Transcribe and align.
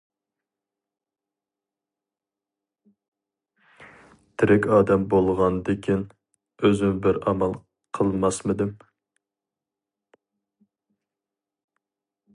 تىرىك 4.43 4.67
ئادەم 4.77 5.05
بولغاندىكىن 5.15 6.03
ئۆزۈم 6.69 6.97
بىر 7.07 7.21
ئامال 7.33 7.55
قىلماسمىدىم. 7.99 8.73